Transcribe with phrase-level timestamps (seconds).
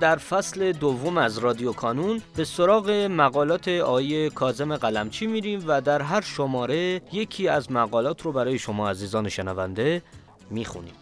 [0.00, 6.02] در فصل دوم از رادیو کانون به سراغ مقالات آیه کازم قلمچی میریم و در
[6.02, 10.02] هر شماره یکی از مقالات رو برای شما عزیزان شنونده
[10.50, 10.94] می‌خونیم.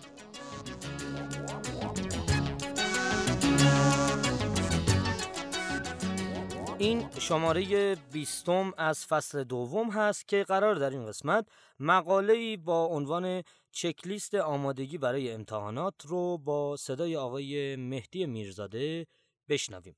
[6.79, 11.47] این شماره بیستم از فصل دوم هست که قرار در این قسمت
[11.81, 13.43] مقاله با عنوان
[13.75, 19.07] چکلیست آمادگی برای امتحانات رو با صدای آقای مهدی میرزاده
[19.49, 19.97] بشنویم.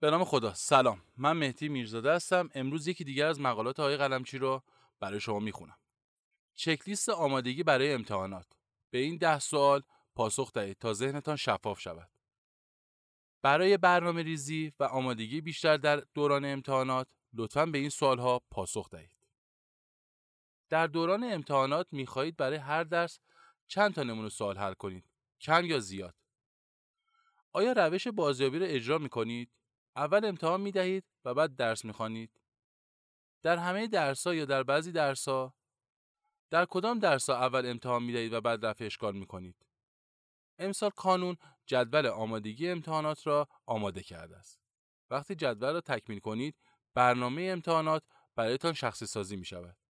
[0.00, 0.54] به نام خدا.
[0.54, 1.02] سلام.
[1.16, 2.48] من مهدی میرزاده هستم.
[2.54, 4.62] امروز یکی دیگر از مقالات آقای قلمچی رو
[5.00, 5.76] برای شما می‌خونم.
[6.54, 8.46] چکلیست آمادگی برای امتحانات.
[8.90, 9.82] به این ده سوال
[10.14, 12.10] پاسخ دهید تا ذهنتان شفاف شود.
[13.42, 18.90] برای برنامه ریزی و آمادگی بیشتر در دوران امتحانات لطفا به این سوال ها پاسخ
[18.90, 19.21] دهید.
[20.72, 23.20] در دوران امتحانات می‌خواهید برای هر درس
[23.68, 25.04] چند تا نمونه سوال حل کنید
[25.40, 26.14] کم یا زیاد
[27.52, 29.50] آیا روش بازیابی را اجرا می کنید؟
[29.96, 32.40] اول امتحان می دهید و بعد درس می خوانید؟
[33.42, 35.54] در همه درس یا در بعضی درس ها؟
[36.50, 39.66] در کدام درس ها اول امتحان می دهید و بعد رفع اشکال می کنید؟
[40.58, 44.60] امسال کانون جدول آمادگی امتحانات را آماده کرده است.
[45.10, 46.56] وقتی جدول را تکمیل کنید،
[46.94, 48.02] برنامه امتحانات
[48.36, 49.81] برایتان شخصی سازی می شود.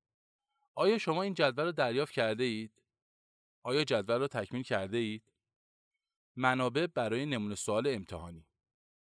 [0.75, 2.83] آیا شما این جدول را دریافت کرده اید؟
[3.63, 5.23] آیا جدول را تکمیل کرده اید؟
[6.37, 8.47] منابع برای نمونه سوال امتحانی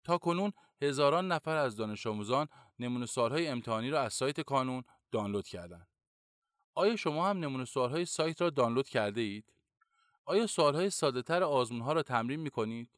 [0.05, 0.53] تا کنون
[0.83, 2.49] هزاران نفر از دانش آموزان
[2.79, 5.89] نمونه سوالهای امتحانی را از سایت کانون دانلود کردند.
[6.75, 9.53] آیا شما هم نمونه سوالهای سایت را دانلود کرده اید؟
[10.25, 10.91] آیا سوالهای
[11.43, 12.91] آزمون ها را تمرین می کنید؟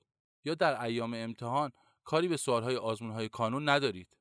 [0.44, 1.72] یا در ایام امتحان
[2.04, 4.16] کاری به سوالهای آزمون های کانون ندارید؟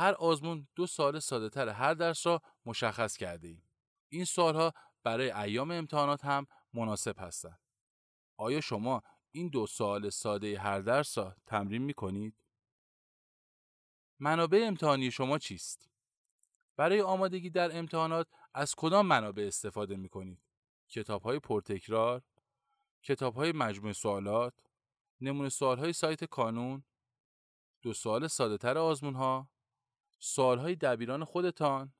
[0.00, 3.62] هر آزمون دو سال ساده تر هر درس را مشخص کرده ایم.
[4.08, 4.72] این سوالها
[5.02, 7.60] برای ایام امتحانات هم مناسب هستند.
[8.36, 12.34] آیا شما این دو سال ساده هر درس را تمرین می کنید؟
[14.18, 15.90] منابع امتحانی شما چیست؟
[16.76, 20.40] برای آمادگی در امتحانات از کدام منابع استفاده می کنید؟
[20.88, 22.22] کتاب های پرتکرار،
[23.02, 24.54] کتاب های مجموع سوالات،
[25.20, 26.84] نمونه سوال های سایت کانون،
[27.82, 29.48] دو سال ساده تر آزمون ها،
[30.20, 31.92] سوال های دبیران خودتان،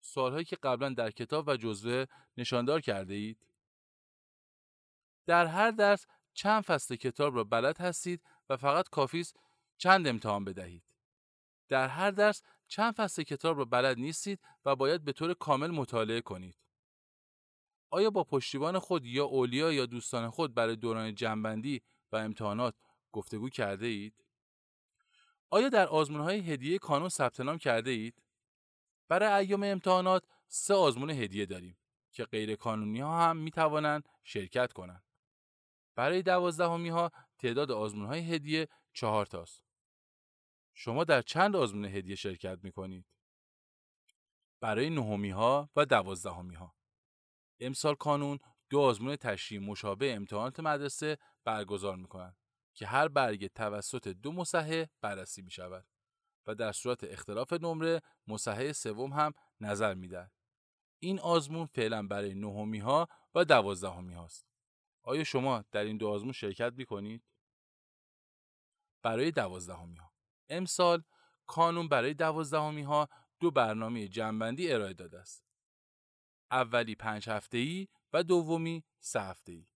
[0.00, 2.04] سوال هایی که قبلا در کتاب و جزوه
[2.36, 3.46] نشاندار کرده اید.
[5.26, 9.36] در هر درس چند فصل کتاب را بلد هستید و فقط کافی است
[9.78, 10.82] چند امتحان بدهید.
[11.68, 16.20] در هر درس چند فصل کتاب را بلد نیستید و باید به طور کامل مطالعه
[16.20, 16.56] کنید.
[17.90, 21.82] آیا با پشتیبان خود یا اولیا یا دوستان خود برای دوران جنبندی
[22.12, 22.74] و امتحانات
[23.12, 24.21] گفتگو کرده اید؟
[25.52, 28.22] آیا در آزمون های هدیه کانون ثبت نام کرده اید؟
[29.08, 31.78] برای ایام امتحانات سه آزمون هدیه داریم
[32.12, 35.02] که غیر کانونی ها هم می توانند شرکت کنند.
[35.94, 39.64] برای دوازدهمی ها تعداد آزمون های هدیه چهار تاست.
[40.74, 43.06] شما در چند آزمون هدیه شرکت می کنید؟
[44.60, 46.74] برای نهمی ها و دوازدهمی ها.
[47.60, 48.38] امسال کانون
[48.70, 52.41] دو آزمون تشریح مشابه امتحانات مدرسه برگزار می کنند
[52.74, 55.86] که هر برگ توسط دو مصحح بررسی می شود
[56.46, 60.32] و در صورت اختلاف نمره مصحح سوم هم نظر می‌دهد.
[60.98, 64.46] این آزمون فعلا برای نهمی ها و دوازدهمی هاست.
[65.02, 67.22] آیا شما در این دو آزمون شرکت می کنید؟
[69.02, 70.12] برای دوازدهمی ها
[70.48, 71.02] امسال
[71.46, 73.08] کانون برای دوازدهمی ها
[73.40, 75.44] دو برنامه جنبندی ارائه داده است.
[76.50, 79.66] اولی پنج هفته ای و دومی سه هفته ای.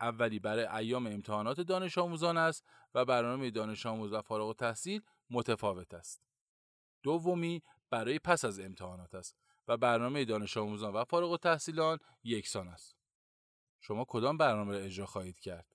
[0.00, 2.64] اولی برای ایام امتحانات دانش آموزان است
[2.94, 6.22] و برنامه دانش آموز و فارغ التحصیل متفاوت است.
[7.02, 9.36] دومی برای پس از امتحانات است
[9.68, 12.96] و برنامه دانش آموزان و فارغ التحصیلان یکسان است.
[13.80, 15.66] شما کدام برنامه را اجرا خواهید کرد؟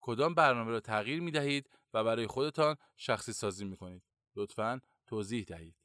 [0.00, 4.02] کدام برنامه را تغییر می دهید و برای خودتان شخصی سازی می کنید؟
[4.36, 5.76] لطفا توضیح دهید.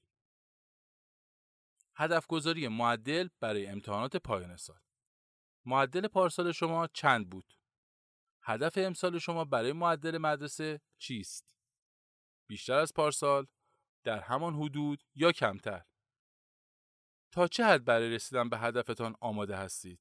[1.96, 4.80] هدف گذاری معدل برای امتحانات پایان سال
[5.70, 7.54] معدل پارسال شما چند بود؟
[8.42, 11.56] هدف امسال شما برای معدل مدرسه چیست؟
[12.48, 13.48] بیشتر از پارسال؟
[14.04, 15.86] در همان حدود یا کمتر؟
[17.32, 20.00] تا چه حد برای رسیدن به هدفتان آماده هستید؟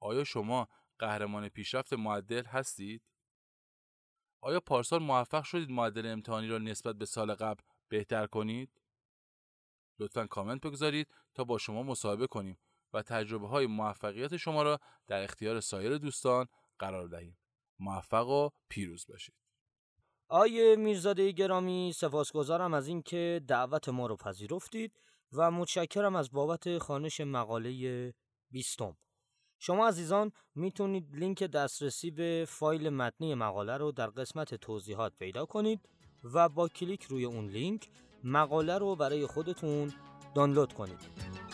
[0.00, 0.68] آیا شما
[0.98, 3.02] قهرمان پیشرفت معدل هستید؟
[4.40, 8.80] آیا پارسال موفق شدید معدل امتحانی را نسبت به سال قبل بهتر کنید؟
[9.98, 12.58] لطفا کامنت بگذارید تا با شما مصاحبه کنیم
[12.94, 16.46] و تجربه های موفقیت شما را در اختیار سایر دوستان
[16.78, 17.38] قرار دهیم.
[17.78, 19.34] موفق و پیروز باشید.
[20.28, 24.92] آیه میرزاده گرامی سپاسگزارم از اینکه دعوت ما رو پذیرفتید
[25.32, 28.14] و متشکرم از بابت خانش مقاله
[28.50, 28.96] بیستم.
[29.58, 35.88] شما عزیزان می‌تونید لینک دسترسی به فایل متنی مقاله رو در قسمت توضیحات پیدا کنید
[36.34, 37.88] و با کلیک روی اون لینک
[38.24, 39.92] مقاله رو برای خودتون
[40.34, 41.53] دانلود کنید.